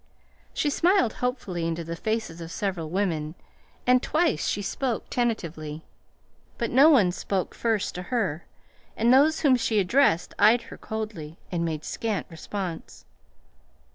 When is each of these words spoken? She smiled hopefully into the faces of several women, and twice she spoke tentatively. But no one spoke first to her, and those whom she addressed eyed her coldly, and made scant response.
She 0.55 0.71
smiled 0.71 1.13
hopefully 1.21 1.67
into 1.67 1.83
the 1.83 1.95
faces 1.95 2.41
of 2.41 2.51
several 2.51 2.89
women, 2.89 3.35
and 3.85 4.01
twice 4.01 4.47
she 4.47 4.63
spoke 4.63 5.07
tentatively. 5.11 5.83
But 6.57 6.71
no 6.71 6.89
one 6.89 7.11
spoke 7.11 7.53
first 7.53 7.93
to 7.93 8.01
her, 8.09 8.43
and 8.97 9.13
those 9.13 9.41
whom 9.41 9.55
she 9.55 9.77
addressed 9.79 10.33
eyed 10.39 10.63
her 10.73 10.77
coldly, 10.79 11.37
and 11.51 11.63
made 11.63 11.85
scant 11.85 12.25
response. 12.31 13.05